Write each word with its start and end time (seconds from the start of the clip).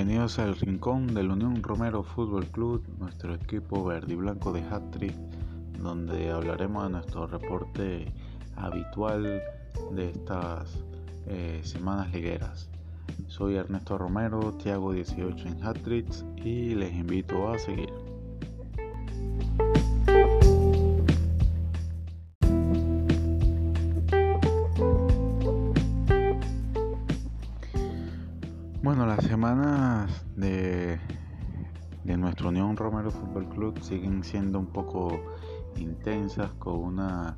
Bienvenidos 0.00 0.38
al 0.38 0.56
rincón 0.56 1.12
del 1.12 1.30
Unión 1.30 1.62
Romero 1.62 2.02
Fútbol 2.02 2.46
Club, 2.46 2.82
nuestro 2.98 3.34
equipo 3.34 3.84
verde 3.84 4.14
y 4.14 4.16
blanco 4.16 4.50
de 4.50 4.62
Hattrick, 4.62 5.14
donde 5.78 6.30
hablaremos 6.30 6.84
de 6.84 6.88
nuestro 6.88 7.26
reporte 7.26 8.10
habitual 8.56 9.42
de 9.92 10.08
estas 10.08 10.82
eh, 11.26 11.60
semanas 11.64 12.10
ligueras. 12.14 12.70
Soy 13.26 13.56
Ernesto 13.56 13.98
Romero, 13.98 14.54
Tiago 14.54 14.94
18 14.94 15.46
en 15.46 15.62
Hattricks 15.62 16.24
y 16.36 16.74
les 16.74 16.94
invito 16.94 17.52
a 17.52 17.58
seguir. 17.58 17.99
Bueno, 28.82 29.04
las 29.04 29.22
semanas 29.26 30.24
de, 30.36 30.98
de 32.02 32.16
nuestra 32.16 32.48
Unión 32.48 32.78
Romero 32.78 33.10
Fútbol 33.10 33.46
Club 33.50 33.78
siguen 33.82 34.24
siendo 34.24 34.58
un 34.58 34.68
poco 34.68 35.20
intensas 35.76 36.50
con 36.52 36.78
una 36.78 37.36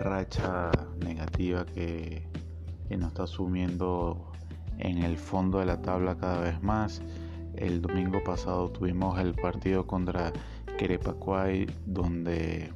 racha 0.00 0.70
negativa 1.04 1.66
que, 1.66 2.26
que 2.88 2.96
nos 2.96 3.08
está 3.08 3.26
sumiendo 3.26 4.32
en 4.78 5.02
el 5.02 5.18
fondo 5.18 5.58
de 5.58 5.66
la 5.66 5.82
tabla 5.82 6.16
cada 6.16 6.40
vez 6.40 6.62
más. 6.62 7.02
El 7.54 7.82
domingo 7.82 8.24
pasado 8.24 8.70
tuvimos 8.70 9.18
el 9.18 9.34
partido 9.34 9.86
contra 9.86 10.32
Querepacuay 10.78 11.66
donde 11.84 12.72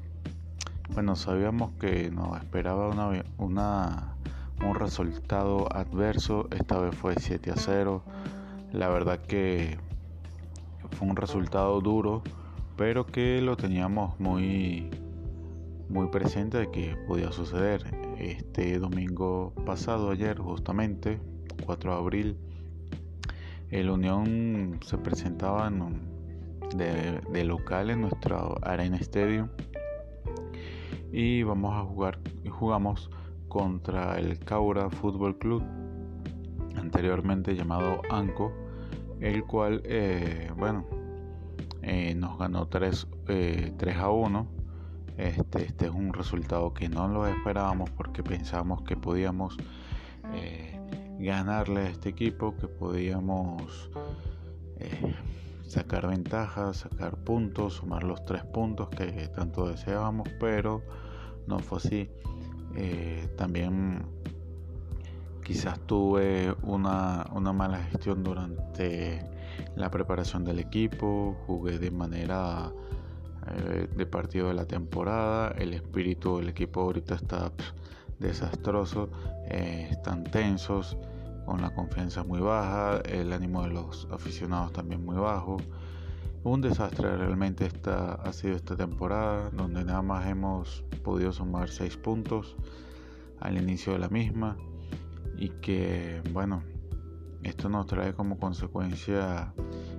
bueno 0.93 1.17
sabíamos 1.17 1.73
que 1.81 2.11
nos 2.11 2.37
esperaba 2.37 2.91
una, 2.91 3.25
una 3.39 4.16
un 4.65 4.75
resultado 4.75 5.69
adverso, 5.75 6.49
esta 6.51 6.79
vez 6.79 6.95
fue 6.95 7.15
7 7.19 7.51
a 7.51 7.57
0. 7.57 8.03
La 8.73 8.89
verdad 8.89 9.21
que 9.21 9.79
fue 10.93 11.09
un 11.09 11.17
resultado 11.17 11.81
duro, 11.81 12.23
pero 12.77 13.07
que 13.07 13.41
lo 13.41 13.57
teníamos 13.57 14.19
muy 14.21 14.91
muy 15.89 16.09
presente 16.09 16.59
de 16.59 16.71
que 16.71 16.97
podía 17.07 17.33
suceder. 17.33 17.85
Este 18.19 18.79
domingo 18.79 19.53
pasado, 19.65 20.11
ayer 20.11 20.39
justamente, 20.39 21.21
4 21.65 21.93
de 21.93 21.97
abril, 21.99 22.37
el 23.71 23.91
Unión 23.91 24.81
se 24.85 24.99
presentaba 24.99 25.71
de, 26.75 27.45
local 27.45 27.91
en 27.91 28.03
nuestra 28.03 28.39
Arena 28.63 28.97
Stadium 28.97 29.49
y 31.13 31.43
vamos 31.43 31.75
a 31.75 31.85
jugar 31.85 32.19
jugamos 32.49 33.11
contra 33.57 34.19
el 34.19 34.39
Caura 34.39 34.91
Fútbol 34.91 35.39
Club, 35.39 35.63
anteriormente 36.77 37.55
llamado 37.55 38.03
ANCO, 38.11 38.53
el 39.21 39.45
cual, 39.45 39.81
eh, 39.87 40.51
bueno, 40.59 40.85
eh, 41.81 42.15
nos 42.15 42.39
ganó 42.39 42.69
3, 42.69 43.07
3 43.25 43.75
eh, 43.81 43.99
a 43.99 44.11
1. 44.11 44.47
Este, 45.17 45.65
este 45.65 45.87
es 45.87 45.91
un 45.91 46.13
resultado 46.13 46.75
que 46.75 46.91
no 46.91 47.09
lo 47.09 47.27
esperábamos 47.27 47.89
porque 47.89 48.23
pensábamos 48.23 48.83
que 48.83 48.95
podíamos 48.95 49.57
ganarle 51.19 51.81
a 51.81 51.89
este 51.89 52.11
equipo, 52.11 52.55
que 52.59 52.69
podíamos 52.69 53.91
sacar 55.67 56.09
ventajas, 56.09 56.77
sacar 56.77 57.17
puntos, 57.17 57.77
sumar 57.77 58.05
los 58.05 58.23
tres 58.27 58.45
puntos 58.45 58.91
que 58.91 59.29
tanto 59.35 59.67
deseábamos, 59.67 60.29
pero 60.39 60.83
no 61.47 61.59
fue 61.59 61.79
así. 61.79 62.11
Eh, 62.77 63.29
también 63.37 64.05
quizás 65.43 65.81
tuve 65.87 66.55
una, 66.63 67.25
mala 67.55 67.79
gestión 67.79 68.23
durante 68.23 69.25
la 69.77 69.91
preparación 69.91 70.45
del 70.45 70.59
equipo, 70.59 71.37
jugué 71.47 71.79
de 71.79 71.91
manera 71.91 72.71
eh, 73.49 73.89
de 73.97 74.07
partido 74.07 74.49
de 74.49 74.55
la 74.55 74.67
temporada, 74.67 75.53
el 75.57 75.73
espíritu 75.73 76.39
del 76.39 76.51
equipo 76.51 76.83
ahorita 76.83 77.15
está 77.15 77.51
desastroso, 78.19 79.09
eh, 79.49 79.89
están 79.91 80.25
tensos, 80.25 80.99
con 81.47 81.63
la 81.63 81.73
confianza 81.73 82.25
muy 82.25 82.41
baja, 82.41 83.01
el 83.09 83.33
ánimo 83.33 83.63
de 83.63 83.71
los 83.71 84.09
aficionados 84.11 84.73
también 84.73 85.05
muy 85.05 85.17
bajo. 85.17 85.59
Un 86.47 86.61
desastre 86.61 87.17
realmente 87.17 87.67
esta, 87.67 88.15
ha 88.15 88.33
sido 88.33 88.55
esta 88.55 88.77
temporada, 88.77 89.51
donde 89.51 89.85
nada 89.85 90.01
más 90.01 90.29
hemos 90.29 90.85
podido 91.03 91.33
sumar 91.33 91.69
6 91.69 91.97
puntos 91.97 92.55
al 93.41 93.59
inicio 93.59 93.95
de 93.95 93.99
la 93.99 94.09
misma 94.09 94.57
y 95.37 95.49
que, 95.49 96.23
bueno, 96.33 96.63
esto 97.43 97.69
nos 97.69 97.87
trae 97.87 98.15
como 98.15 98.39
consecuencia 98.39 99.55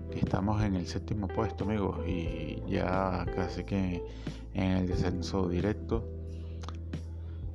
que 0.10 0.20
estamos 0.20 0.64
en 0.64 0.76
el 0.76 0.88
séptimo 0.88 1.28
puesto, 1.28 1.66
amigos, 1.66 2.00
y 2.08 2.64
ya 2.66 3.26
casi 3.36 3.66
que 3.66 4.02
en 4.54 4.72
el 4.72 4.88
descenso 4.88 5.50
directo. 5.50 6.08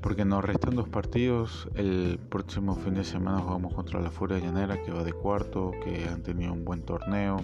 Porque 0.02 0.26
nos 0.26 0.44
restan 0.44 0.76
dos 0.76 0.91
partidos. 0.91 1.66
El 1.76 2.20
próximo 2.28 2.75
fin 2.75 2.92
de 2.92 3.04
semana 3.04 3.38
jugamos 3.38 3.72
contra 3.72 4.02
la 4.02 4.10
Furia 4.10 4.38
Llanera, 4.38 4.82
que 4.82 4.92
va 4.92 5.02
de 5.02 5.14
cuarto, 5.14 5.70
que 5.82 6.06
han 6.08 6.22
tenido 6.22 6.52
un 6.52 6.66
buen 6.66 6.82
torneo 6.82 7.38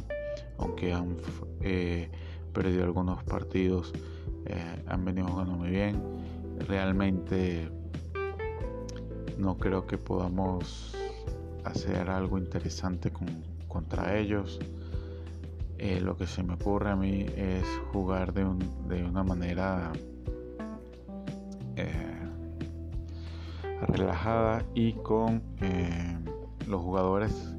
aunque 0.59 0.93
han 0.93 1.16
eh, 1.60 2.10
perdido 2.53 2.84
algunos 2.84 3.22
partidos, 3.25 3.93
eh, 4.47 4.82
han 4.87 5.04
venido 5.04 5.28
jugando 5.28 5.54
muy 5.54 5.71
bien. 5.71 6.00
Realmente 6.66 7.69
no 9.38 9.56
creo 9.56 9.87
que 9.87 9.99
podamos 9.99 10.94
hacer 11.65 12.10
algo 12.10 12.38
interesante 12.38 13.12
contra 13.69 14.19
ellos. 14.19 14.59
Eh, 15.78 16.00
lo 16.00 16.16
que 16.16 16.26
se 16.26 16.43
me 16.43 16.55
ocurre 16.55 16.91
a 16.91 16.97
mí 16.97 17.26
es 17.37 17.65
jugar 17.93 18.32
de, 18.32 18.44
de 18.88 19.05
una 19.05 19.22
manera 19.22 19.93
relajada 23.81 24.65
y 24.75 24.94
con 24.94 25.41
los 26.66 26.82
jugadores 26.82 27.55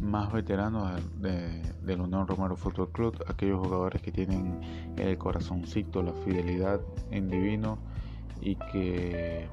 más 0.00 0.32
veteranos 0.32 1.00
de, 1.20 1.94
Unión 1.94 2.26
Romero 2.26 2.56
Fútbol 2.56 2.90
Club, 2.92 3.24
aquellos 3.28 3.58
jugadores 3.60 4.02
que 4.02 4.12
tienen 4.12 4.60
el 4.96 5.16
corazoncito, 5.18 6.02
la 6.02 6.12
fidelidad 6.12 6.80
en 7.10 7.28
divino 7.28 7.78
y 8.40 8.56
que 8.56 9.48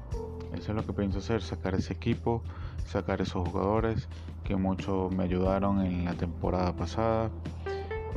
eso 0.54 0.72
es 0.72 0.76
lo 0.76 0.84
que 0.86 0.92
pienso 0.92 1.18
hacer, 1.18 1.42
sacar 1.42 1.74
ese 1.74 1.92
equipo, 1.92 2.42
sacar 2.86 3.20
esos 3.20 3.48
jugadores 3.48 4.08
que 4.44 4.56
mucho 4.56 5.10
me 5.14 5.24
ayudaron 5.24 5.84
en 5.84 6.04
la 6.04 6.14
temporada 6.14 6.74
pasada. 6.74 7.30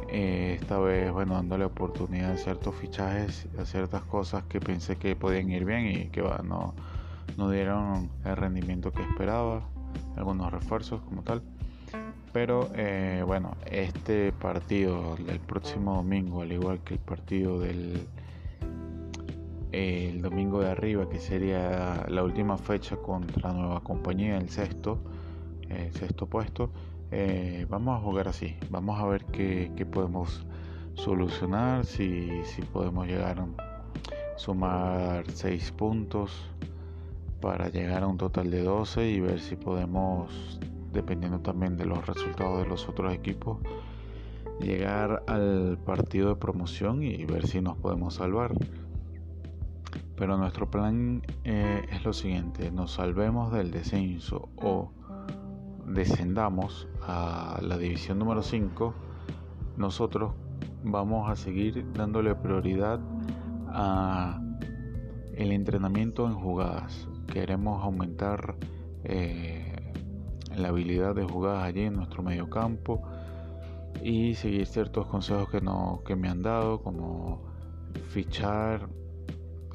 Eh, 0.10 0.58
esta 0.60 0.80
vez, 0.80 1.12
bueno, 1.12 1.36
dándole 1.36 1.66
oportunidad 1.66 2.32
a 2.32 2.38
ciertos 2.38 2.76
fichajes, 2.76 3.48
a 3.60 3.66
ciertas 3.66 4.04
cosas 4.04 4.44
que 4.46 4.60
pensé 4.60 4.96
que 4.96 5.16
podían 5.16 5.50
ir 5.52 5.66
bien 5.66 5.88
y 5.88 6.06
que 6.10 6.22
no, 6.22 6.74
no 7.38 7.50
dieron 7.50 8.10
el 8.26 8.36
rendimiento 8.36 8.92
que 8.92 9.04
esperaba, 9.04 9.62
algunos 10.16 10.52
refuerzos 10.52 11.02
como 11.02 11.24
tal. 11.24 11.44
Pero 12.32 12.70
eh, 12.76 13.24
bueno, 13.26 13.56
este 13.66 14.32
partido 14.32 15.16
del 15.16 15.40
próximo 15.40 15.96
domingo, 15.96 16.42
al 16.42 16.52
igual 16.52 16.80
que 16.82 16.96
el 16.96 17.00
partido 17.00 17.60
del 17.60 18.08
el 19.72 20.22
domingo 20.22 20.62
de 20.62 20.72
arriba, 20.72 21.08
que 21.10 21.20
sería 21.20 22.06
la 22.08 22.24
última 22.24 22.58
fecha 22.58 22.98
contra 22.98 23.54
Nueva 23.54 23.82
Compañía, 23.82 24.38
el 24.38 24.50
sexto, 24.50 25.00
el 25.70 25.94
sexto 25.94 26.26
puesto, 26.26 26.72
eh, 27.12 27.66
vamos 27.70 28.00
a 28.00 28.04
jugar 28.04 28.28
así. 28.28 28.56
Vamos 28.70 29.00
a 29.00 29.06
ver 29.06 29.26
qué, 29.26 29.88
podemos 29.92 30.46
solucionar, 30.96 31.86
si, 31.86 32.44
si 32.46 32.62
podemos 32.64 33.08
llegar 33.08 33.40
a 33.40 34.38
sumar 34.38 35.26
6 35.32 35.72
puntos 35.74 36.32
para 37.42 37.70
llegar 37.70 38.04
a 38.04 38.08
un 38.08 38.18
total 38.18 38.50
de 38.52 38.64
12 38.64 39.08
y 39.08 39.20
ver 39.20 39.40
si 39.40 39.56
podemos 39.56 40.60
dependiendo 40.92 41.40
también 41.40 41.78
de 41.78 41.86
los 41.86 42.06
resultados 42.06 42.62
de 42.62 42.68
los 42.68 42.88
otros 42.88 43.14
equipos, 43.14 43.60
llegar 44.60 45.24
al 45.28 45.78
partido 45.86 46.30
de 46.30 46.36
promoción 46.36 47.04
y 47.04 47.26
ver 47.26 47.48
si 47.48 47.62
nos 47.62 47.78
podemos 47.78 48.16
salvar. 48.16 48.54
Pero 50.16 50.38
nuestro 50.38 50.70
plan 50.70 51.22
eh, 51.46 51.88
es 51.92 52.04
lo 52.04 52.14
siguiente, 52.14 52.72
nos 52.72 52.92
salvemos 52.92 53.54
del 53.54 53.72
descenso 53.72 54.50
o 54.58 54.92
descendamos 55.86 56.88
a 57.02 57.60
la 57.62 57.78
división 57.78 58.20
número 58.20 58.44
5, 58.44 58.94
nosotros 59.78 60.34
vamos 60.84 61.30
a 61.30 61.36
seguir 61.36 61.86
dándole 61.94 62.36
prioridad 62.36 63.00
a 63.68 64.42
el 65.34 65.52
entrenamiento 65.52 66.28
en 66.28 66.34
jugadas. 66.34 67.08
Queremos 67.28 67.82
aumentar 67.84 68.56
eh, 69.04 69.59
la 70.62 70.70
habilidad 70.70 71.16
de 71.16 71.24
jugar 71.24 71.66
allí 71.66 71.82
en 71.82 71.96
nuestro 71.96 72.24
medio 72.24 72.50
campo 72.50 73.02
y 74.04 74.36
seguir 74.36 74.66
ciertos 74.66 75.08
consejos 75.08 75.50
que, 75.50 75.62
no, 75.62 76.02
que 76.06 76.16
me 76.16 76.30
han 76.30 76.42
dado, 76.42 76.82
como 76.82 77.42
fichar, 78.10 78.88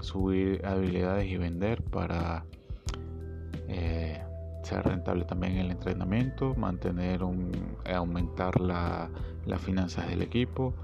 subir 0.00 0.64
habilidades 0.64 1.26
y 1.26 1.36
vender 1.36 1.82
para 1.82 2.44
eh, 3.69 4.22
ser 4.62 4.84
rentable 4.84 5.25
también 5.25 5.56
el 5.58 5.70
entrenamiento, 5.70 6.54
mantener 6.54 7.22
un, 7.22 7.50
aumentar 7.92 8.60
la, 8.60 9.10
las 9.46 9.60
finanzas 9.60 10.08
del 10.08 10.22
equipo 10.22 10.75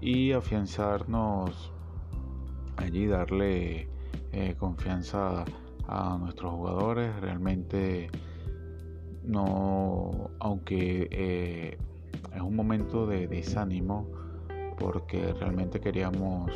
y 0.00 0.32
afianzarnos 0.32 1.72
allí, 2.76 3.06
darle 3.06 3.88
eh, 4.32 4.54
confianza 4.58 5.44
a 5.86 6.18
nuestros 6.18 6.52
jugadores. 6.52 7.14
Realmente 7.20 8.10
no, 9.24 10.30
aunque 10.38 11.08
eh, 11.10 11.78
es 12.34 12.40
un 12.40 12.56
momento 12.56 13.06
de 13.06 13.26
desánimo 13.26 14.06
porque 14.78 15.32
realmente 15.32 15.80
queríamos 15.80 16.50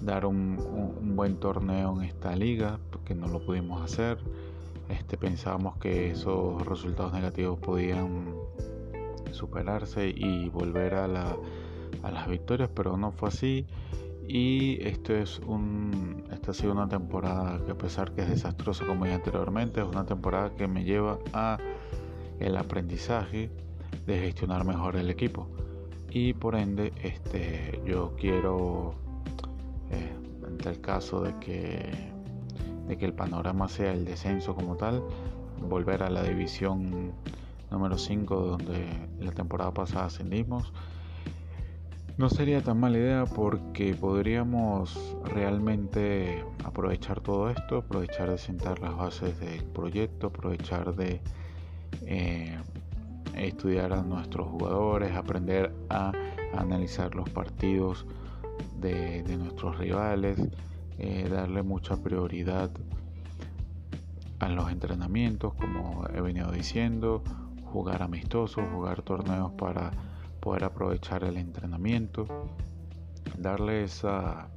dar 0.00 0.24
un, 0.24 0.56
buen 1.14 1.36
torneo 1.36 2.00
en 2.00 2.08
esta 2.08 2.34
liga, 2.34 2.78
porque 2.90 3.14
no 3.14 3.28
lo 3.28 3.44
pudimos 3.44 3.82
hacer. 3.82 4.18
Este, 4.88 5.16
pensábamos 5.16 5.76
que 5.76 6.10
esos 6.10 6.66
resultados 6.66 7.12
negativos 7.12 7.58
podían 7.58 8.34
superarse 9.32 10.08
y 10.08 10.48
volver 10.48 10.94
a, 10.94 11.04
a 11.04 12.10
las 12.10 12.28
victorias, 12.28 12.70
pero 12.74 12.96
no 12.96 13.12
fue 13.12 13.28
así. 13.28 13.66
Y 14.32 14.78
esto 14.86 15.12
es 15.12 15.40
un, 15.40 16.22
esta 16.30 16.52
ha 16.52 16.54
sido 16.54 16.70
una 16.70 16.88
temporada 16.88 17.60
que 17.64 17.72
a 17.72 17.74
pesar 17.74 18.12
que 18.12 18.22
es 18.22 18.28
desastrosa 18.28 18.86
como 18.86 19.04
dije 19.04 19.16
anteriormente, 19.16 19.80
es 19.80 19.88
una 19.88 20.06
temporada 20.06 20.54
que 20.54 20.68
me 20.68 20.84
lleva 20.84 21.18
a 21.32 21.58
el 22.38 22.56
aprendizaje 22.56 23.50
de 24.06 24.20
gestionar 24.20 24.64
mejor 24.64 24.94
el 24.94 25.10
equipo. 25.10 25.48
Y 26.10 26.34
por 26.34 26.54
ende, 26.54 26.92
este, 27.02 27.82
yo 27.84 28.14
quiero, 28.20 28.94
eh, 29.90 30.14
en 30.46 30.68
el 30.68 30.80
caso 30.80 31.22
de 31.22 31.36
que, 31.40 31.90
de 32.86 32.96
que 32.96 33.06
el 33.06 33.14
panorama 33.14 33.68
sea 33.68 33.92
el 33.92 34.04
descenso 34.04 34.54
como 34.54 34.76
tal, 34.76 35.02
volver 35.60 36.04
a 36.04 36.08
la 36.08 36.22
división 36.22 37.14
número 37.72 37.98
5 37.98 38.36
donde 38.36 39.08
la 39.18 39.32
temporada 39.32 39.74
pasada 39.74 40.04
ascendimos 40.04 40.72
no 42.20 42.28
sería 42.28 42.60
tan 42.60 42.78
mala 42.78 42.98
idea 42.98 43.24
porque 43.24 43.94
podríamos 43.94 45.16
realmente 45.24 46.44
aprovechar 46.64 47.22
todo 47.22 47.48
esto, 47.48 47.78
aprovechar 47.78 48.30
de 48.30 48.36
sentar 48.36 48.78
las 48.78 48.94
bases 48.94 49.40
del 49.40 49.64
proyecto, 49.64 50.26
aprovechar 50.26 50.94
de 50.94 51.22
eh, 52.02 52.58
estudiar 53.34 53.94
a 53.94 54.02
nuestros 54.02 54.48
jugadores, 54.48 55.16
aprender 55.16 55.72
a 55.88 56.12
analizar 56.58 57.14
los 57.14 57.26
partidos 57.30 58.04
de, 58.78 59.24
nuestros 59.38 59.78
rivales, 59.78 60.38
eh, 60.98 61.26
darle 61.26 61.62
mucha 61.62 61.96
prioridad 61.96 62.70
a 64.40 64.48
los 64.50 64.70
entrenamientos, 64.70 65.54
como 65.54 66.06
he 66.14 66.20
venido 66.20 66.52
diciendo, 66.52 67.22
jugar 67.64 68.02
amistosos, 68.02 68.62
jugar 68.74 69.00
torneos 69.00 69.52
para 69.52 70.09
poder 70.40 70.64
aprovechar 70.64 71.24
el 71.24 71.36
entrenamiento, 71.36 72.26
darle 73.38 73.84
esa, 73.84 74.48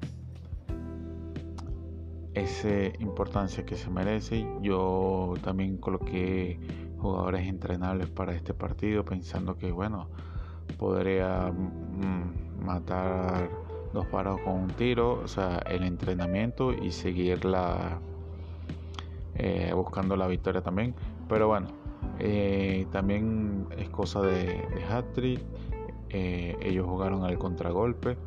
esa 2.33 2.85
importancia 2.99 3.65
que 3.65 3.75
se 3.75 3.89
merece. 3.89 4.47
Yo 4.61 5.33
también 5.43 5.77
coloqué 5.77 6.59
jugadores 6.99 7.47
entrenables 7.47 8.09
para 8.09 8.33
este 8.33 8.53
partido 8.53 9.03
pensando 9.03 9.57
que 9.57 9.71
bueno, 9.71 10.07
podría 10.77 11.51
mm, 11.51 12.65
matar 12.65 13.49
dos 13.93 14.05
paros 14.07 14.39
con 14.41 14.53
un 14.53 14.67
tiro, 14.69 15.19
o 15.23 15.27
sea, 15.27 15.57
el 15.67 15.83
entrenamiento 15.83 16.73
y 16.73 16.91
seguir 16.91 17.45
la, 17.45 17.99
eh, 19.35 19.71
buscando 19.75 20.15
la 20.15 20.27
victoria 20.27 20.61
también. 20.61 20.95
Pero 21.29 21.47
bueno, 21.47 21.67
eh, 22.19 22.87
también 22.91 23.67
es 23.77 23.89
cosa 23.89 24.21
de, 24.21 24.45
de 24.45 24.83
eh, 26.13 26.55
ellos 26.61 26.85
jugaron 26.87 27.23
al 27.23 27.37
contragolpe 27.37 28.17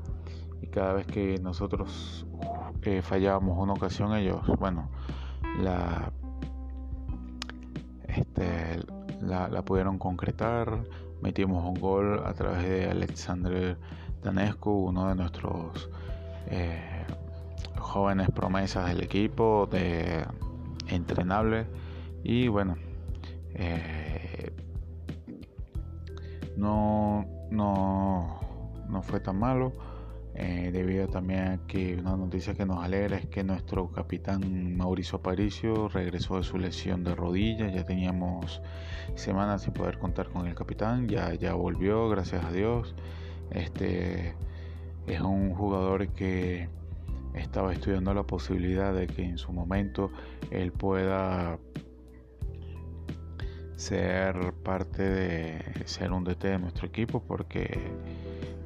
y 0.61 0.67
cada 0.67 0.93
vez 0.93 1.07
que 1.07 1.39
nosotros 1.39 2.27
eh, 2.83 3.01
fallábamos 3.01 3.59
una 3.59 3.75
ocasión 3.75 4.15
ellos 4.15 4.41
bueno 4.59 4.91
la 5.61 6.13
este, 8.09 8.81
la, 9.21 9.63
pudieron 9.63 9.99
concretar. 9.99 10.85
Metimos 11.23 11.65
un 11.65 11.81
gol 11.81 12.23
a 12.25 12.33
través 12.35 12.63
de 12.65 12.91
Alexander 12.91 13.77
Danescu 14.23 14.71
uno 14.71 15.09
de 15.09 15.15
nuestros 15.15 15.89
eh, 16.49 17.05
jóvenes 17.79 18.31
promesas 18.31 18.87
del 18.89 19.03
equipo 19.03 19.69
de 19.71 20.27
entrenable. 20.89 21.67
Y 22.25 22.49
bueno 22.49 22.77
no 26.57 27.36
no, 27.51 28.41
no 28.89 29.03
fue 29.03 29.21
tan 29.21 29.39
malo. 29.39 29.73
Eh, 30.39 30.71
debido 30.71 31.09
también 31.09 31.47
a 31.47 31.67
que 31.67 31.97
una 31.97 32.15
noticia 32.15 32.53
que 32.53 32.67
nos 32.67 32.85
alegra 32.85 33.17
es 33.17 33.27
que 33.27 33.43
nuestro 33.43 33.91
capitán 33.91 34.77
Mauricio 34.77 35.17
Aparicio 35.17 35.89
regresó 35.89 36.37
de 36.37 36.43
su 36.43 36.59
lesión 36.59 37.05
de 37.05 37.15
rodilla. 37.15 37.69
Ya 37.71 37.85
teníamos 37.85 38.61
semanas 39.15 39.63
sin 39.63 39.73
poder 39.73 39.99
contar 39.99 40.29
con 40.29 40.47
el 40.47 40.55
capitán. 40.55 41.09
Ya, 41.09 41.33
ya 41.35 41.55
volvió, 41.55 42.09
gracias 42.11 42.45
a 42.45 42.53
Dios. 42.53 42.95
Este 43.51 44.35
es 45.07 45.21
un 45.21 45.55
jugador 45.55 46.09
que 46.09 46.69
estaba 47.35 47.73
estudiando 47.73 48.13
la 48.13 48.25
posibilidad 48.25 48.93
de 48.93 49.07
que 49.07 49.25
en 49.25 49.39
su 49.39 49.53
momento 49.53 50.11
él 50.51 50.73
pueda 50.73 51.59
ser 53.77 54.55
parte 54.65 55.03
de 55.03 55.87
ser 55.87 56.13
un 56.13 56.25
DT 56.25 56.45
de 56.45 56.59
nuestro 56.59 56.87
equipo 56.87 57.23
porque 57.23 57.79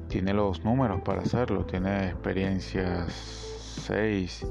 tiene 0.07 0.33
los 0.33 0.63
números 0.63 1.01
para 1.01 1.21
hacerlo, 1.21 1.65
tiene 1.65 2.09
experiencias 2.09 3.13
6 3.85 4.45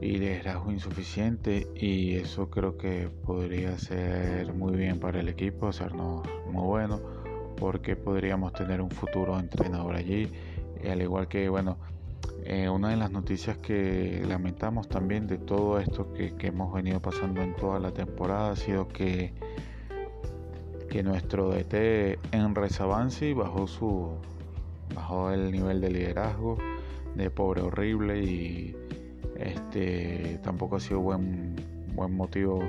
y 0.00 0.16
liderazgo 0.16 0.70
insuficiente 0.70 1.66
y 1.74 2.14
eso 2.16 2.48
creo 2.50 2.78
que 2.78 3.10
podría 3.24 3.76
ser 3.78 4.52
muy 4.54 4.76
bien 4.76 5.00
para 5.00 5.20
el 5.20 5.28
equipo, 5.28 5.68
hacernos 5.68 6.26
muy 6.46 6.64
bueno 6.64 7.00
porque 7.56 7.96
podríamos 7.96 8.52
tener 8.52 8.80
un 8.80 8.90
futuro 8.90 9.38
entrenador 9.38 9.96
allí, 9.96 10.30
al 10.88 11.02
igual 11.02 11.26
que 11.26 11.48
bueno, 11.48 11.78
eh, 12.44 12.68
una 12.68 12.90
de 12.90 12.96
las 12.96 13.10
noticias 13.10 13.58
que 13.58 14.24
lamentamos 14.26 14.88
también 14.88 15.26
de 15.26 15.38
todo 15.38 15.78
esto 15.78 16.12
que, 16.12 16.34
hemos 16.40 16.72
venido 16.72 17.00
pasando 17.00 17.42
en 17.42 17.54
toda 17.56 17.78
la 17.78 17.92
temporada 17.92 18.52
ha 18.52 18.56
sido 18.56 18.88
que, 18.88 19.32
que 20.88 21.02
nuestro 21.02 21.50
DT 21.50 22.18
en 22.32 22.54
Resavansi 22.54 23.32
bajó 23.34 23.66
su 23.66 24.10
bajó 24.94 25.30
el 25.30 25.52
nivel 25.52 25.80
de 25.80 25.90
liderazgo 25.90 26.56
de 27.14 27.30
pobre 27.30 27.62
horrible 27.62 28.22
y 28.22 28.76
este 29.36 30.40
tampoco 30.42 30.76
ha 30.76 30.80
sido 30.80 31.00
buen 31.00 31.56
buen 31.94 32.14
motivo 32.14 32.62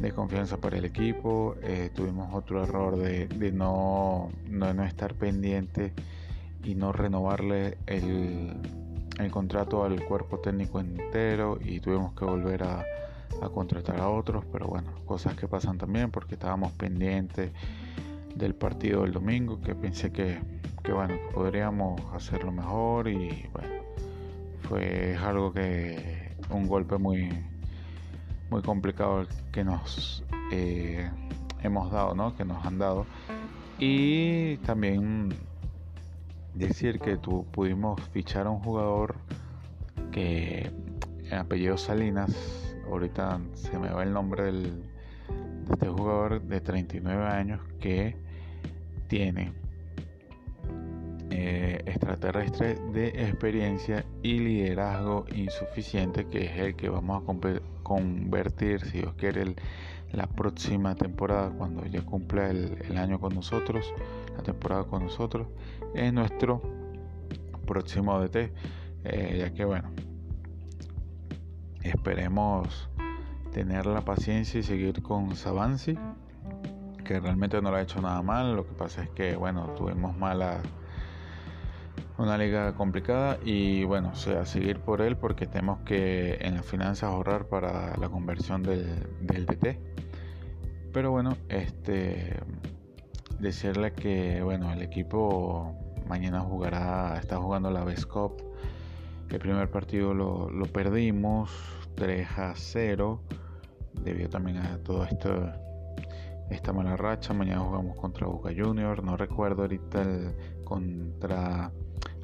de 0.00 0.12
confianza 0.12 0.58
para 0.58 0.78
el 0.78 0.84
equipo. 0.84 1.56
Eh, 1.62 1.90
tuvimos 1.94 2.32
otro 2.34 2.62
error 2.62 2.96
de, 2.96 3.52
no, 3.52 4.30
no 4.48 4.84
estar 4.84 5.14
pendiente 5.14 5.92
y 6.64 6.74
no 6.74 6.92
renovarle 6.92 7.78
el, 7.86 8.54
el 9.18 9.30
contrato 9.30 9.84
al 9.84 10.04
cuerpo 10.04 10.38
técnico 10.38 10.80
entero 10.80 11.58
y 11.60 11.80
tuvimos 11.80 12.12
que 12.14 12.24
volver 12.24 12.62
a, 12.62 12.84
contratar 13.52 14.00
a 14.00 14.08
otros, 14.08 14.44
pero 14.50 14.66
bueno, 14.66 14.90
cosas 15.04 15.34
que 15.34 15.46
pasan 15.46 15.78
también 15.78 16.10
porque 16.10 16.34
estábamos 16.34 16.72
pendientes 16.72 17.52
del 18.34 18.54
partido 18.54 19.02
del 19.02 19.12
domingo 19.12 19.60
que 19.60 19.74
pensé 19.74 20.10
que, 20.10 20.40
que 20.82 20.92
bueno, 20.92 21.14
podríamos 21.32 22.00
hacerlo 22.12 22.50
mejor 22.50 23.08
y 23.08 23.48
bueno, 23.52 23.68
fue 24.68 25.16
algo 25.22 25.52
que 25.52 26.32
un 26.50 26.66
golpe 26.66 26.98
muy 26.98 27.30
muy 28.50 28.62
complicado 28.62 29.26
que 29.52 29.62
nos 29.62 30.24
eh, 30.50 31.10
hemos 31.62 31.92
dado, 31.92 32.14
¿no? 32.14 32.34
Que 32.34 32.44
nos 32.44 32.64
han 32.64 32.78
dado 32.78 33.06
y 33.78 34.56
también 34.58 35.34
decir 36.58 36.98
que 36.98 37.16
tu, 37.16 37.44
pudimos 37.46 38.00
fichar 38.10 38.46
a 38.46 38.50
un 38.50 38.60
jugador 38.60 39.16
que 40.10 40.70
en 41.30 41.34
apellido 41.34 41.76
Salinas, 41.78 42.74
ahorita 42.86 43.40
se 43.54 43.78
me 43.78 43.90
va 43.90 44.02
el 44.02 44.12
nombre 44.12 44.44
del, 44.44 44.82
de 45.66 45.72
este 45.72 45.88
jugador 45.88 46.42
de 46.42 46.60
39 46.60 47.24
años 47.26 47.60
que 47.80 48.16
tiene 49.08 49.52
eh, 51.30 51.82
extraterrestre 51.86 52.76
de 52.92 53.08
experiencia 53.08 54.04
y 54.22 54.38
liderazgo 54.38 55.26
insuficiente, 55.34 56.26
que 56.26 56.46
es 56.46 56.58
el 56.58 56.76
que 56.76 56.88
vamos 56.88 57.22
a 57.22 57.82
convertir, 57.82 58.80
si 58.86 58.98
Dios 58.98 59.14
quiere, 59.14 59.54
la 60.12 60.26
próxima 60.26 60.94
temporada, 60.94 61.50
cuando 61.50 61.84
ya 61.84 62.00
cumpla 62.00 62.48
el 62.48 62.96
año 62.96 63.20
con 63.20 63.34
nosotros, 63.34 63.92
la 64.34 64.42
temporada 64.42 64.84
con 64.84 65.04
nosotros 65.04 65.48
en 65.94 66.14
nuestro 66.14 66.62
próximo 67.66 68.18
DT, 68.20 68.52
eh, 69.04 69.36
ya 69.38 69.52
que 69.52 69.64
bueno, 69.64 69.90
esperemos 71.82 72.88
tener 73.52 73.86
la 73.86 74.02
paciencia 74.02 74.60
y 74.60 74.62
seguir 74.62 75.02
con 75.02 75.34
Savansi, 75.36 75.96
que 77.04 77.20
realmente 77.20 77.60
no 77.62 77.70
lo 77.70 77.76
ha 77.76 77.82
hecho 77.82 78.00
nada 78.00 78.22
mal. 78.22 78.54
Lo 78.54 78.66
que 78.66 78.74
pasa 78.74 79.02
es 79.02 79.10
que, 79.10 79.36
bueno, 79.36 79.74
tuvimos 79.76 80.16
mala 80.16 80.60
una 82.18 82.36
liga 82.36 82.74
complicada 82.74 83.38
y 83.44 83.84
bueno, 83.84 84.10
o 84.12 84.16
sea, 84.16 84.44
seguir 84.44 84.80
por 84.80 85.00
él 85.00 85.16
porque 85.16 85.46
tenemos 85.46 85.78
que 85.80 86.38
en 86.40 86.56
las 86.56 86.66
finanzas 86.66 87.04
ahorrar 87.04 87.46
para 87.46 87.96
la 87.96 88.08
conversión 88.08 88.62
del, 88.62 89.06
del 89.20 89.46
DT. 89.46 89.78
Pero 90.92 91.12
bueno, 91.12 91.36
este 91.48 92.40
decirle 93.38 93.92
que 93.92 94.42
bueno, 94.42 94.72
el 94.72 94.82
equipo 94.82 95.74
mañana 96.08 96.40
jugará, 96.40 97.18
está 97.18 97.36
jugando 97.36 97.70
la 97.70 97.84
Best 97.84 98.04
Cup. 98.04 98.42
El 99.30 99.38
primer 99.38 99.70
partido 99.70 100.14
lo, 100.14 100.50
lo 100.50 100.66
perdimos 100.66 101.50
3 101.96 102.26
a 102.38 102.54
0 102.54 103.20
debido 104.02 104.30
también 104.30 104.58
a 104.58 104.78
todo 104.78 105.04
esto 105.04 105.52
esta 106.50 106.72
mala 106.72 106.96
racha. 106.96 107.34
Mañana 107.34 107.60
jugamos 107.60 107.96
contra 107.96 108.26
Boca 108.26 108.50
Juniors. 108.56 109.02
No 109.02 109.16
recuerdo 109.16 109.62
ahorita 109.62 110.02
el 110.02 110.34
contra 110.64 111.70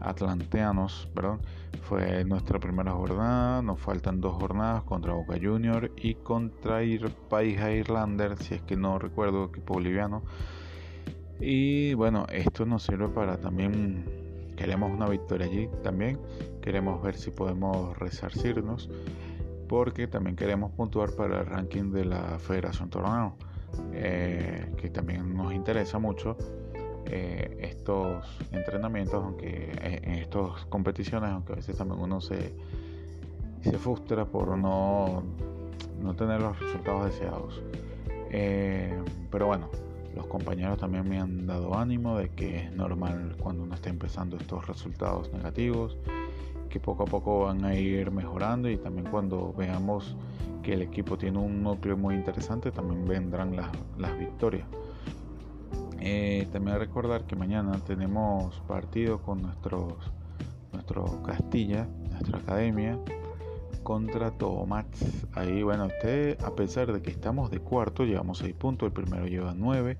Atlanteanos, 0.00 1.11
perdón. 1.14 1.40
Fue 1.83 2.25
nuestra 2.25 2.59
primera 2.59 2.92
jornada. 2.92 3.62
Nos 3.62 3.80
faltan 3.80 4.21
dos 4.21 4.35
jornadas 4.35 4.85
contra 4.85 5.12
Boca 5.12 5.37
Juniors 5.40 5.90
y 5.97 6.14
contra 6.14 6.80
País 7.28 7.61
Irlander, 7.61 8.37
si 8.38 8.54
es 8.54 8.62
que 8.62 8.76
no 8.76 8.99
recuerdo, 8.99 9.47
equipo 9.47 9.75
boliviano. 9.75 10.23
Y 11.41 11.95
bueno, 11.95 12.26
esto 12.33 12.64
nos 12.67 12.83
sirve 12.83 13.09
para 13.09 13.37
también. 13.38 14.05
Queremos 14.57 14.93
una 14.93 15.09
victoria 15.09 15.47
allí 15.47 15.69
también. 15.83 16.19
Queremos 16.62 17.03
ver 17.03 17.17
si 17.17 17.31
podemos 17.31 17.99
resarcirnos. 17.99 18.91
Porque 19.69 20.07
también 20.07 20.37
queremos 20.37 20.73
puntuar 20.73 21.11
para 21.12 21.41
el 21.41 21.47
ranking 21.47 21.91
de 21.91 22.05
la 22.05 22.38
Federación 22.38 22.91
Torneo. 22.91 23.37
Eh, 23.93 24.73
que 24.76 24.91
también 24.91 25.35
nos 25.35 25.53
interesa 25.53 25.99
mucho 25.99 26.37
eh, 27.07 27.59
estos 27.61 28.25
entrenamientos, 28.53 29.23
aunque 29.23 29.73
eh, 29.73 30.00
en 30.03 30.14
estas 30.14 30.64
competiciones, 30.67 31.31
aunque 31.31 31.53
a 31.53 31.57
veces 31.57 31.76
también 31.76 32.00
uno 32.00 32.21
se, 32.21 32.55
se 33.62 33.79
frustra 33.79 34.25
por 34.26 34.57
no, 34.57 35.23
no 36.00 36.14
tener 36.14 36.41
los 36.41 36.59
resultados 36.59 37.07
deseados. 37.07 37.62
pero 39.31 39.47
bueno, 39.47 39.71
los 40.14 40.26
compañeros 40.26 40.78
también 40.78 41.09
me 41.09 41.18
han 41.18 41.47
dado 41.47 41.76
ánimo 41.76 42.16
de 42.16 42.30
que 42.30 42.64
es 42.64 42.73
normal 42.73 43.37
cuando 43.38 43.64
uno 43.64 43.75
está 43.75 43.90
empezando 43.90 44.37
estos 44.37 44.66
resultados 44.66 45.33
negativos, 45.33 45.97
que 46.68 46.80
poco 46.80 47.04
a 47.04 47.06
poco 47.06 47.44
van 47.44 47.64
a 47.64 47.75
ir 47.75 48.11
mejorando 48.11 48.68
y 48.68 48.76
también 48.76 49.09
cuando 49.11 49.52
veamos 49.52 50.16
que 50.62 50.75
el 50.75 50.83
equipo 50.83 51.18
tiene 51.18 51.38
un 51.38 51.62
núcleo 51.62 51.97
muy 51.97 52.14
interesante, 52.14 52.71
también 52.71 53.06
vendrán 53.06 53.54
las, 53.54 53.68
las 53.99 54.18
victorias. 54.18 54.66
Eh, 56.00 56.47
también 56.52 56.78
recordar 56.78 57.25
que 57.25 57.37
mañana 57.37 57.73
tenemos 57.87 58.61
partido 58.66 59.21
con 59.23 59.42
nuestros, 59.42 59.94
nuestro 60.73 61.23
Castilla, 61.23 61.87
nuestra 62.11 62.38
academia, 62.38 62.99
contra 63.85 64.33
Tomats. 64.33 65.26
Ahí, 65.35 65.62
bueno, 65.62 65.87
usted, 65.87 66.43
a 66.43 66.57
pesar 66.57 66.93
de 66.93 67.00
que 67.00 67.11
estamos 67.11 67.50
de 67.50 67.61
cuarto, 67.61 68.05
llevamos 68.05 68.38
6 68.38 68.55
puntos, 68.55 68.88
el 68.88 68.93
primero 68.93 69.26
lleva 69.26 69.55
9, 69.57 69.97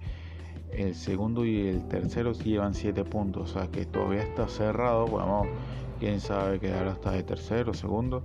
el 0.73 0.95
segundo 0.97 1.45
y 1.45 1.69
el 1.69 1.87
tercero 1.87 2.33
llevan 2.33 2.75
7 2.75 3.05
puntos, 3.05 3.51
o 3.51 3.61
sea 3.61 3.71
que 3.71 3.87
todavía 3.87 4.23
está 4.23 4.49
cerrado, 4.49 5.07
vamos, 5.07 5.47
quién 6.01 6.21
sabe 6.21 6.59
quedar 6.59 6.89
hasta 6.89 7.13
de 7.13 7.23
tercero, 7.23 7.75
segundo. 7.75 8.25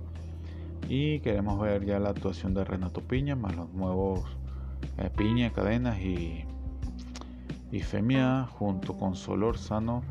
Y 0.88 1.20
queremos 1.20 1.60
ver 1.60 1.84
ya 1.84 2.00
la 2.00 2.10
actuación 2.10 2.54
de 2.54 2.64
Renato 2.64 3.00
Piña, 3.02 3.36
más 3.36 3.54
los 3.54 3.72
nuevos 3.72 4.24
eh, 4.98 5.10
Piña, 5.16 5.52
Cadenas 5.52 6.00
y, 6.00 6.44
y 7.70 7.80
Femia, 7.80 8.48
junto 8.58 8.96
con 8.96 9.14
Sano 9.14 10.02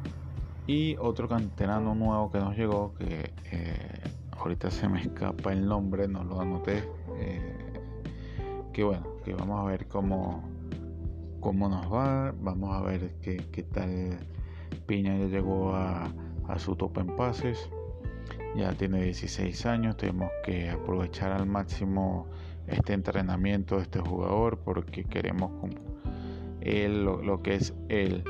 y 0.68 0.96
otro 0.98 1.27
canterano 1.27 1.96
nuevo 1.96 2.32
que 2.32 2.38
nos 2.38 2.56
llegó, 2.56 2.94
que 2.94 3.34
eh, 3.51 4.19
ahorita 4.50 4.72
se 4.72 4.89
me 4.89 5.00
escapa 5.00 5.53
el 5.53 5.63
nombre, 5.68 6.08
no 6.08 6.24
lo 6.24 6.41
anoté. 6.41 6.84
Eh, 7.20 7.56
que 8.74 8.84
bueno, 8.84 9.06
que 9.24 9.36
vamos 9.36 9.60
a 9.60 9.63
ver 9.65 9.88
cómo, 9.88 10.44
cómo 11.39 11.70
nos 11.70 11.86
va, 11.94 12.34
vamos 12.41 12.75
a 12.75 12.82
ver 12.82 13.12
qué, 13.22 13.38
qué 13.51 13.62
tal 13.62 14.18
Piña 14.88 15.15
ya 15.20 15.25
llegó 15.25 15.75
a, 15.75 16.12
su 16.58 16.75
tope 16.75 17.01
en 17.01 17.15
pases 17.15 17.70
ya 18.56 18.74
tiene 18.74 19.03
16 19.03 19.68
años, 19.68 19.98
tenemos 19.98 20.32
que 20.44 20.72
aprovechar 20.72 21.32
al 21.32 21.46
máximo 21.46 22.25
este 22.65 22.94
entrenamiento 22.94 23.75
de 23.75 23.84
este 23.84 24.00
jugador 24.00 24.58
porque 24.58 25.03
queremos 25.03 25.51
él, 26.62 27.06
lo, 27.06 27.44
que 27.44 27.53
es 27.53 27.75
él, 27.88 28.24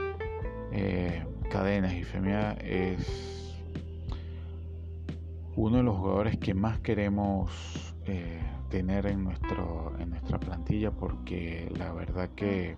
eh, 0.73 1.25
Cadenas 1.49 1.93
y 1.93 2.03
Femia 2.03 2.57
es 2.61 3.38
uno 5.59 5.77
de 5.77 5.83
los 5.83 5.97
jugadores 5.97 6.37
que 6.37 6.53
más 6.53 6.79
queremos 6.79 7.51
eh, 8.05 8.41
tener 8.69 9.07
en, 9.07 9.25
nuestro, 9.25 9.93
en 9.99 10.11
nuestra 10.11 10.39
plantilla 10.39 10.89
porque 10.91 11.69
la 11.77 11.91
verdad 11.91 12.29
que, 12.33 12.77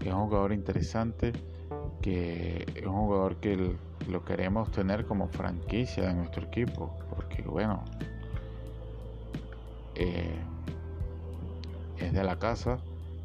es 0.00 0.14
un 0.14 0.26
jugador 0.26 0.52
interesante, 0.52 1.32
que 2.00 2.64
es 2.72 2.86
un 2.86 2.94
jugador 2.94 3.36
que 3.40 3.76
lo 4.08 4.24
queremos 4.24 4.70
tener 4.70 5.06
como 5.06 5.26
franquicia 5.26 6.06
de 6.06 6.14
nuestro 6.14 6.44
equipo, 6.44 6.96
porque 7.10 7.42
bueno, 7.42 7.84
eh, 9.96 10.38
es 11.98 12.12
de 12.12 12.22
la 12.22 12.38
casa 12.38 12.78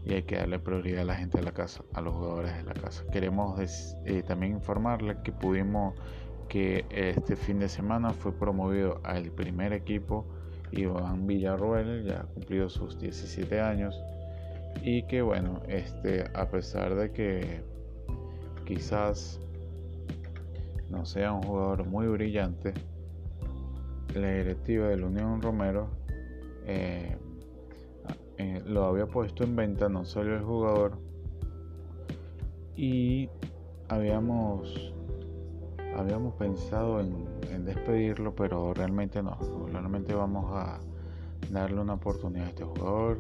y 0.04 0.16
hay 0.16 0.24
que 0.24 0.36
darle 0.36 0.58
prioridad 0.58 1.04
a 1.04 1.06
la 1.06 1.16
gente 1.16 1.38
de 1.38 1.44
la 1.44 1.54
casa, 1.54 1.84
a 1.94 2.02
los 2.02 2.16
jugadores 2.16 2.56
de 2.56 2.64
la 2.64 2.74
casa. 2.74 3.04
Queremos 3.12 3.60
eh, 4.06 4.24
también 4.24 4.54
informarles 4.54 5.18
que 5.24 5.32
pudimos 5.32 5.94
que 6.54 6.86
este 6.92 7.36
fin 7.36 7.58
de 7.58 7.68
semana 7.68 8.12
fue 8.12 8.32
promovido 8.32 9.02
al 9.04 9.32
primer 9.32 9.74
equipo 9.74 10.24
Iván 10.72 11.26
Villarroel, 11.26 12.04
ya 12.06 12.20
ha 12.20 12.24
cumplido 12.26 12.70
sus 12.70 13.00
17 13.00 13.60
años 13.60 14.00
y 14.84 15.02
que 15.08 15.24
bueno, 15.24 15.64
este 15.68 16.26
a 16.36 16.48
pesar 16.52 16.94
de 16.94 17.12
que 17.12 17.64
quizás 18.68 19.40
no 20.92 21.08
sea 21.08 21.34
un 21.34 21.42
jugador 21.42 21.88
muy 21.88 22.06
brillante, 22.06 22.76
la 24.14 24.32
directiva 24.34 24.90
de 24.90 24.98
la 24.98 25.08
Unión 25.08 25.42
Romero 25.42 25.90
eh, 26.68 27.18
eh, 28.38 28.62
lo 28.68 28.86
había 28.86 29.08
puesto 29.08 29.44
en 29.44 29.56
venta, 29.56 29.90
no 29.90 30.06
solo 30.06 30.36
el 30.36 30.44
jugador, 30.44 31.00
y 32.76 33.28
habíamos 33.90 34.94
habíamos 35.98 36.34
pensado 36.36 37.00
en, 37.00 37.66
despedirlo, 37.66 38.36
pero 38.36 38.74
realmente 38.74 39.22
no. 39.24 39.38
Realmente 39.72 40.14
vamos 40.14 40.52
a 40.54 40.80
darle 41.50 41.80
una 41.80 41.94
oportunidad 41.94 42.48
a 42.48 42.50
este 42.50 42.64
jugador. 42.64 43.20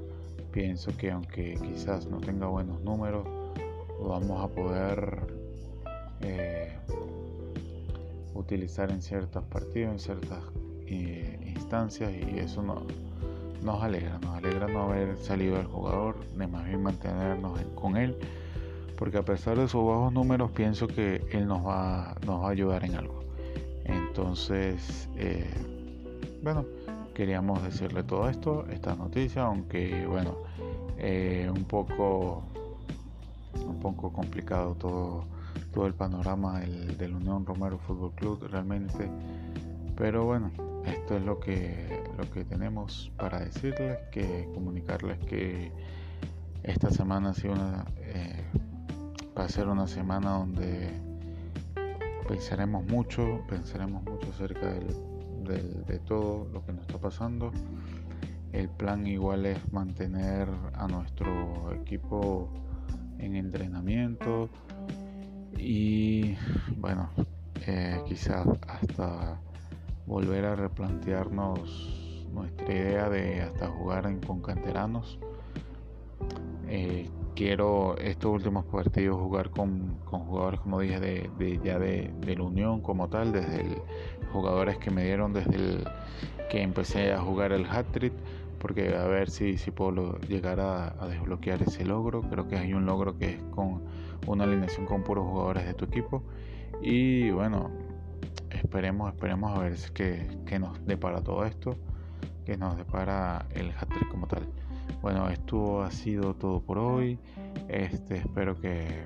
Pienso 0.51 0.95
que 0.97 1.11
aunque 1.11 1.53
quizás 1.61 2.07
no 2.07 2.17
tenga 2.17 2.47
buenos 2.47 2.81
números, 2.81 3.25
vamos 4.01 4.43
a 4.43 4.47
poder 4.53 5.27
eh, 6.21 6.77
utilizar 8.33 8.91
en 8.91 9.01
ciertos 9.01 9.43
partidos, 9.45 9.93
en 9.93 9.99
ciertas 9.99 10.43
eh, 10.87 11.39
instancias 11.55 12.11
y 12.11 12.39
eso 12.39 12.61
no, 12.61 12.83
nos 13.63 13.81
alegra, 13.81 14.19
nos 14.19 14.35
alegra 14.35 14.67
no 14.67 14.83
haber 14.83 15.17
salido 15.17 15.55
del 15.55 15.67
jugador, 15.67 16.17
ni 16.37 16.47
más 16.47 16.65
bien 16.65 16.83
mantenernos 16.83 17.59
con 17.75 17.97
él, 17.97 18.17
porque 18.97 19.17
a 19.17 19.23
pesar 19.23 19.57
de 19.57 19.67
sus 19.67 19.85
bajos 19.85 20.13
números 20.13 20.51
pienso 20.51 20.87
que 20.87 21.25
él 21.31 21.47
nos 21.47 21.65
va, 21.65 22.15
nos 22.25 22.41
va 22.41 22.47
a 22.47 22.51
ayudar 22.51 22.83
en 22.85 22.95
algo. 22.95 23.23
Entonces, 23.85 25.09
eh, 25.17 25.49
bueno, 26.41 26.65
queríamos 27.13 27.63
decirle 27.63 28.03
todo 28.03 28.29
esto, 28.29 28.65
esta 28.69 28.95
noticia, 28.95 29.43
aunque 29.43 30.05
bueno, 30.05 30.37
eh, 30.97 31.49
un 31.53 31.63
poco 31.65 32.43
un 33.65 33.79
poco 33.79 34.11
complicado 34.11 34.75
todo 34.75 35.25
todo 35.73 35.87
el 35.87 35.93
panorama 35.93 36.59
del, 36.59 36.97
del, 36.97 37.15
Unión 37.15 37.45
Romero 37.45 37.79
Fútbol 37.79 38.11
Club 38.13 38.47
realmente. 38.49 39.09
Pero 39.97 40.25
bueno, 40.25 40.51
esto 40.85 41.17
es 41.17 41.23
lo 41.23 41.39
que, 41.39 42.03
lo 42.17 42.29
que 42.31 42.43
tenemos 42.43 43.11
para 43.17 43.39
decirles, 43.39 43.97
que 44.11 44.47
comunicarles 44.53 45.19
que 45.25 45.71
esta 46.63 46.89
semana 46.91 47.31
ha 47.31 47.33
sido 47.33 47.53
una, 47.53 47.85
eh, 48.01 48.43
va 49.43 49.49
ser 49.49 49.67
una 49.67 49.87
semana 49.87 50.37
donde 50.37 50.89
pensaremos 52.29 52.85
mucho, 52.85 53.41
pensaremos 53.49 54.01
mucho 54.03 54.29
acerca 54.29 54.71
del, 54.71 55.83
de 55.85 55.99
todo 55.99 56.47
lo 56.53 56.65
que 56.65 56.71
nos 56.71 56.83
está 56.87 56.97
pasando. 56.97 57.51
El 58.53 58.69
plan 58.69 59.05
igual 59.05 59.45
es 59.45 59.59
mantener 59.73 60.47
a 60.75 60.87
nuestro 60.87 61.73
equipo 61.73 62.47
en 63.19 63.35
entrenamiento, 63.35 64.49
y 65.57 66.37
bueno, 66.77 67.09
eh, 67.67 68.01
quizás 68.07 68.47
hasta 68.65 69.41
volver 70.05 70.45
a 70.45 70.55
replantearnos 70.55 72.29
nuestra 72.31 72.73
idea 72.73 73.09
de 73.09 73.41
hasta 73.41 73.67
jugar 73.67 74.17
con 74.25 74.41
canteranos. 74.41 75.19
Quiero 77.35 77.97
estos 77.97 78.31
últimos 78.31 78.65
partidos 78.65 79.17
jugar 79.19 79.49
con, 79.49 79.99
jugadores, 80.05 80.59
como 80.61 80.79
dije, 80.79 80.99
de, 80.99 81.59
ya 81.63 81.79
de, 81.79 82.11
la 82.25 82.43
Unión 82.43 82.81
como 82.81 83.09
tal, 83.09 83.31
desde 83.31 83.61
el, 83.61 83.77
jugadores 84.31 84.77
que 84.77 84.91
me 84.91 85.03
dieron 85.03 85.33
desde 85.33 85.55
el 85.55 85.87
que 86.49 86.61
empecé 86.61 87.13
a 87.13 87.19
jugar 87.19 87.51
el 87.51 87.65
hat-trick, 87.65 88.13
porque 88.59 88.95
a 88.95 89.05
ver 89.05 89.29
si, 89.29 89.57
si 89.57 89.71
puedo 89.71 90.19
llegar 90.21 90.59
a, 90.59 91.07
desbloquear 91.07 91.61
ese 91.63 91.85
logro. 91.85 92.21
Creo 92.21 92.47
que 92.47 92.57
hay 92.57 92.73
un 92.73 92.85
logro 92.85 93.17
que 93.17 93.31
es 93.31 93.43
con 93.51 93.81
una 94.27 94.45
alineación 94.45 94.85
con 94.85 95.03
puros 95.03 95.25
jugadores 95.25 95.65
de 95.65 95.73
tu 95.73 95.85
equipo. 95.85 96.23
Y 96.81 97.29
bueno, 97.31 97.71
esperemos, 98.51 99.13
esperemos 99.13 99.57
a 99.57 99.63
ver 99.63 99.75
qué, 99.93 100.27
qué 100.45 100.59
nos 100.59 100.83
depara 100.85 101.21
todo 101.21 101.45
esto, 101.45 101.75
que 102.45 102.57
nos 102.57 102.77
depara 102.77 103.47
el 103.51 103.71
hat-trick 103.71 104.09
como 104.09 104.27
tal. 104.27 104.47
Bueno, 105.01 105.29
esto 105.29 105.81
ha 105.81 105.91
sido 105.91 106.33
todo 106.35 106.61
por 106.61 106.77
hoy. 106.77 107.19
Este, 107.67 108.17
espero 108.17 108.55
que, 108.59 109.05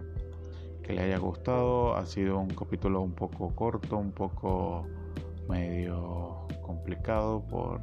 que 0.84 0.94
le 0.94 1.02
haya 1.02 1.18
gustado. 1.18 1.96
Ha 1.96 2.06
sido 2.06 2.40
un 2.40 2.50
capítulo 2.50 3.02
un 3.02 3.14
poco 3.14 3.54
corto, 3.56 3.98
un 3.98 4.12
poco 4.12 4.86
medio 5.50 6.48
complicado 6.62 7.42
por, 7.48 7.82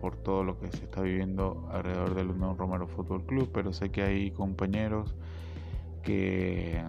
por 0.00 0.16
todo 0.16 0.44
lo 0.44 0.58
que 0.58 0.70
se 0.70 0.84
está 0.84 1.00
viviendo 1.00 1.66
alrededor 1.70 2.14
del 2.14 2.30
Unión 2.30 2.58
Romero 2.58 2.86
Fútbol 2.86 3.24
Club, 3.24 3.50
pero 3.52 3.72
sé 3.72 3.90
que 3.90 4.02
hay 4.02 4.30
compañeros 4.30 5.14
que 6.02 6.82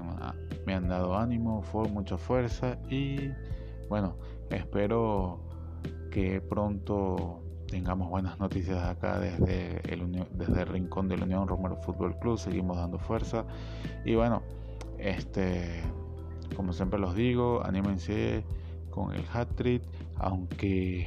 me 0.65 0.73
han 0.73 0.89
dado 0.89 1.17
ánimo, 1.17 1.61
fue 1.61 1.87
mucha 1.87 2.17
fuerza 2.17 2.77
y 2.89 3.29
bueno, 3.87 4.17
espero 4.49 5.39
que 6.11 6.41
pronto 6.41 7.44
tengamos 7.67 8.09
buenas 8.09 8.39
noticias 8.39 8.83
acá 8.83 9.19
desde 9.19 9.81
el, 9.91 10.27
desde 10.33 10.61
el 10.61 10.67
rincón 10.67 11.07
del 11.07 11.23
Unión 11.23 11.47
Romero 11.47 11.77
Fútbol 11.77 12.17
Club, 12.19 12.37
seguimos 12.37 12.77
dando 12.77 12.99
fuerza 12.99 13.45
y 14.05 14.15
bueno, 14.15 14.43
este 14.97 15.83
como 16.55 16.73
siempre 16.73 16.99
los 16.99 17.15
digo, 17.15 17.63
anímense 17.63 18.43
con 18.89 19.13
el 19.13 19.25
hat 19.33 19.49
trick, 19.55 19.83
aunque 20.15 21.05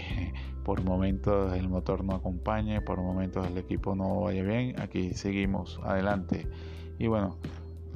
por 0.64 0.82
momentos 0.84 1.54
el 1.54 1.68
motor 1.68 2.04
no 2.04 2.14
acompañe, 2.14 2.80
por 2.80 3.00
momentos 3.00 3.46
el 3.46 3.56
equipo 3.56 3.94
no 3.94 4.22
vaya 4.22 4.42
bien, 4.42 4.80
aquí 4.80 5.14
seguimos 5.14 5.80
adelante. 5.82 6.46
Y 6.98 7.06
bueno, 7.06 7.38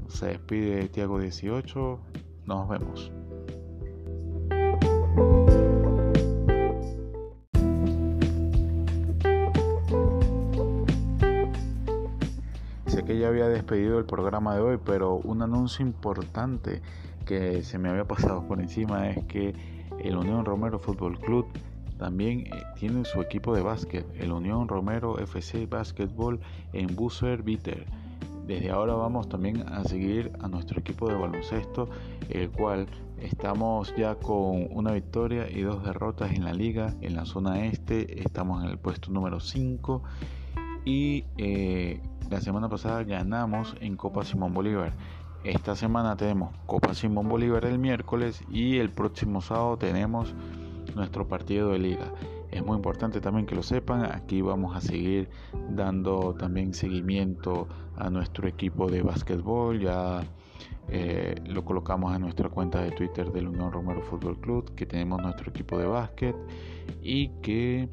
se 0.08 0.26
despide 0.26 0.88
Tiago 0.88 1.20
18, 1.20 2.00
nos 2.46 2.68
vemos. 2.68 3.12
Despedido 13.62 14.00
el 14.00 14.04
programa 14.04 14.56
de 14.56 14.60
hoy, 14.60 14.78
pero 14.84 15.14
un 15.18 15.40
anuncio 15.40 15.86
importante 15.86 16.82
que 17.24 17.62
se 17.62 17.78
me 17.78 17.90
había 17.90 18.04
pasado 18.04 18.44
por 18.48 18.60
encima 18.60 19.08
es 19.08 19.24
que 19.26 19.54
el 20.00 20.16
Unión 20.16 20.44
Romero 20.44 20.80
Fútbol 20.80 21.16
Club 21.20 21.46
también 21.96 22.40
eh, 22.40 22.64
tiene 22.76 23.04
su 23.04 23.20
equipo 23.20 23.54
de 23.54 23.62
básquet, 23.62 24.04
el 24.18 24.32
Unión 24.32 24.66
Romero 24.66 25.16
FC 25.20 25.66
Basketball 25.66 26.40
en 26.72 26.96
Busser 26.96 27.44
Bitter. 27.44 27.86
Desde 28.48 28.72
ahora 28.72 28.94
vamos 28.94 29.28
también 29.28 29.62
a 29.68 29.84
seguir 29.84 30.32
a 30.40 30.48
nuestro 30.48 30.80
equipo 30.80 31.08
de 31.08 31.14
baloncesto, 31.14 31.88
el 32.30 32.50
cual 32.50 32.88
estamos 33.20 33.94
ya 33.96 34.16
con 34.16 34.66
una 34.72 34.90
victoria 34.90 35.48
y 35.48 35.60
dos 35.60 35.84
derrotas 35.84 36.32
en 36.32 36.44
la 36.44 36.52
liga. 36.52 36.96
En 37.00 37.14
la 37.14 37.24
zona 37.26 37.64
este 37.66 38.20
estamos 38.20 38.64
en 38.64 38.70
el 38.70 38.78
puesto 38.78 39.12
número 39.12 39.38
5 39.38 40.02
y 40.84 41.24
eh, 41.38 42.00
la 42.32 42.40
semana 42.40 42.66
pasada 42.66 43.04
ganamos 43.04 43.76
en 43.82 43.94
Copa 43.94 44.24
Simón 44.24 44.54
Bolívar. 44.54 44.94
Esta 45.44 45.76
semana 45.76 46.16
tenemos 46.16 46.56
Copa 46.64 46.94
Simón 46.94 47.28
Bolívar 47.28 47.66
el 47.66 47.78
miércoles 47.78 48.42
y 48.50 48.78
el 48.78 48.88
próximo 48.88 49.42
sábado 49.42 49.76
tenemos 49.76 50.34
nuestro 50.96 51.28
partido 51.28 51.72
de 51.72 51.78
liga. 51.78 52.10
Es 52.50 52.64
muy 52.64 52.76
importante 52.76 53.20
también 53.20 53.44
que 53.44 53.54
lo 53.54 53.62
sepan. 53.62 54.06
Aquí 54.10 54.40
vamos 54.40 54.74
a 54.74 54.80
seguir 54.80 55.28
dando 55.68 56.32
también 56.32 56.72
seguimiento 56.72 57.68
a 57.96 58.08
nuestro 58.08 58.48
equipo 58.48 58.90
de 58.90 59.02
básquetbol. 59.02 59.78
Ya 59.80 60.22
eh, 60.88 61.34
lo 61.44 61.66
colocamos 61.66 62.16
en 62.16 62.22
nuestra 62.22 62.48
cuenta 62.48 62.80
de 62.80 62.92
Twitter 62.92 63.30
del 63.30 63.48
Unión 63.48 63.70
Romero 63.70 64.00
Fútbol 64.00 64.40
Club, 64.40 64.74
que 64.74 64.86
tenemos 64.86 65.20
nuestro 65.20 65.50
equipo 65.50 65.76
de 65.76 65.84
básquet 65.84 66.36
y 67.02 67.28
que 67.42 67.90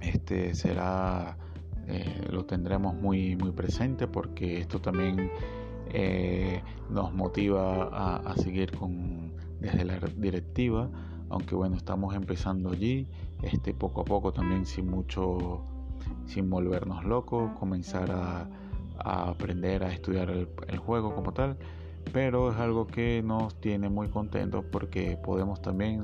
este 0.00 0.54
será 0.54 1.36
tendremos 2.50 2.96
muy, 2.96 3.36
muy 3.36 3.52
presente 3.52 4.08
porque 4.08 4.58
esto 4.58 4.80
también 4.80 5.30
eh, 5.92 6.60
nos 6.90 7.14
motiva 7.14 7.84
a, 8.18 8.34
seguir 8.34 8.72
con, 8.76 9.32
desde 9.60 9.84
la 9.84 10.00
directiva, 10.16 10.90
aunque 11.28 11.54
bueno, 11.54 11.76
estamos 11.76 12.12
empezando 12.12 12.70
allí, 12.70 13.06
este, 13.42 13.72
poco 13.72 14.00
a 14.00 14.04
poco 14.04 14.32
también 14.32 14.66
sin 14.66 14.90
mucho, 14.90 15.62
sin 16.26 16.50
volvernos 16.50 17.04
locos, 17.04 17.52
comenzar 17.56 18.10
a, 18.10 18.48
aprender 18.98 19.84
a 19.84 19.92
estudiar 19.92 20.28
el, 20.30 20.78
juego 20.78 21.14
como 21.14 21.32
tal, 21.32 21.56
pero 22.12 22.50
es 22.50 22.56
algo 22.56 22.88
que 22.88 23.22
nos 23.22 23.54
tiene 23.60 23.88
muy 23.88 24.08
contentos 24.08 24.64
porque 24.72 25.16
podemos 25.22 25.62
también 25.62 26.02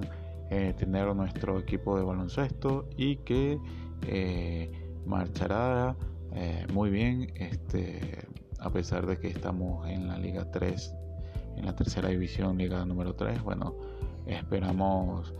eh, 0.50 0.74
tener 0.78 1.12
nuestro 1.16 1.58
equipo 1.58 1.98
de 1.98 2.04
baloncesto 2.04 2.88
y 2.96 3.16
que 3.16 3.58
marchará 5.04 5.96
eh, 6.36 6.66
muy 6.72 6.90
bien, 6.90 7.32
este, 7.34 8.26
a 8.58 8.70
pesar 8.70 9.06
de 9.06 9.18
que 9.18 9.28
estamos 9.28 9.88
en 9.88 10.06
la 10.06 10.18
Liga 10.18 10.50
3, 10.50 10.94
en 11.56 11.64
la 11.64 11.74
tercera 11.74 12.10
división, 12.10 12.58
Liga 12.58 12.84
número 12.84 13.14
3. 13.14 13.42
Bueno, 13.42 13.74
esperamos 14.26 15.34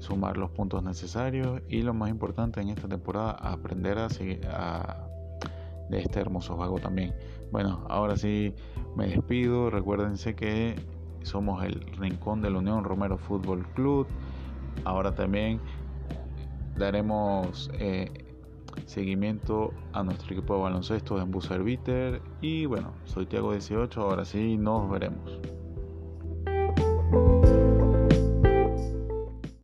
sumar 0.00 0.36
los 0.36 0.50
puntos 0.50 0.82
necesarios 0.82 1.62
y 1.68 1.80
lo 1.80 1.94
más 1.94 2.10
importante 2.10 2.60
en 2.60 2.68
esta 2.68 2.86
temporada, 2.88 3.32
aprender 3.32 3.98
a 3.98 4.10
seguir 4.10 4.40
de 5.88 5.98
este 5.98 6.20
hermoso 6.20 6.56
juego 6.56 6.78
también. 6.78 7.14
Bueno, 7.50 7.84
ahora 7.88 8.16
sí 8.16 8.54
me 8.96 9.06
despido. 9.06 9.70
Recuérdense 9.70 10.34
que 10.34 10.74
somos 11.22 11.64
el 11.64 11.80
rincón 11.96 12.42
de 12.42 12.50
la 12.50 12.58
Unión 12.58 12.84
Romero 12.84 13.16
Fútbol 13.16 13.66
Club. 13.74 14.06
Ahora 14.84 15.14
también 15.14 15.60
daremos 16.76 17.70
eh, 17.78 18.23
seguimiento 18.86 19.72
a 19.92 20.02
nuestro 20.02 20.32
equipo 20.32 20.54
de 20.56 20.62
baloncesto 20.62 21.20
en 21.20 21.40
Serviter 21.40 22.20
y 22.40 22.66
bueno, 22.66 22.94
soy 23.04 23.26
Tiago 23.26 23.52
18, 23.52 24.00
ahora 24.00 24.24
sí 24.24 24.56
nos 24.56 24.90
veremos. 24.90 25.40